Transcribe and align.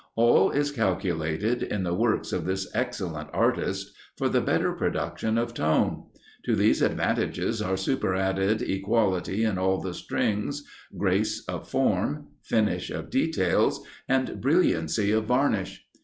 All 0.15 0.49
is 0.49 0.71
calculated, 0.71 1.61
in 1.61 1.83
the 1.83 1.93
works 1.93 2.33
of 2.33 2.45
this 2.47 2.67
excellent 2.73 3.29
artist, 3.33 3.93
for 4.17 4.29
the 4.29 4.41
better 4.41 4.73
production 4.73 5.37
of 5.37 5.53
tone. 5.53 6.07
To 6.45 6.55
these 6.55 6.81
advantages 6.81 7.61
are 7.61 7.77
superadded 7.77 8.63
equality 8.63 9.43
in 9.43 9.59
all 9.59 9.79
the 9.79 9.93
strings, 9.93 10.63
grace 10.97 11.45
of 11.47 11.69
form, 11.69 12.29
finish 12.41 12.89
of 12.89 13.11
details, 13.11 13.85
and 14.09 14.41
brilliancy 14.41 15.11
of 15.11 15.25
varnish. 15.25 15.85